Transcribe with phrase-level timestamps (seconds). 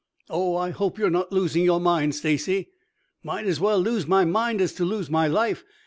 [0.31, 2.71] "Oh, I hope you are not losing your mind, Stacy."
[3.21, 5.63] "Might as well lose my mind as to lose my life.